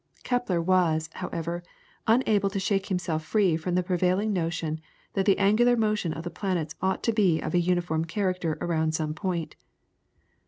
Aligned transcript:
Kepler 0.23 0.59
was, 0.59 1.11
however, 1.13 1.61
unable 2.07 2.49
to 2.49 2.59
shake 2.59 2.87
himself 2.87 3.23
free 3.23 3.55
from 3.55 3.75
the 3.75 3.83
prevailing 3.83 4.33
notion 4.33 4.81
that 5.13 5.27
the 5.27 5.37
angular 5.37 5.77
motion 5.77 6.11
of 6.11 6.23
the 6.23 6.31
planet 6.31 6.73
ought 6.81 7.03
to 7.03 7.13
be 7.13 7.39
of 7.39 7.53
a 7.53 7.59
uniform 7.59 8.05
character 8.05 8.57
around 8.61 8.95
some 8.95 9.13
point. 9.13 9.55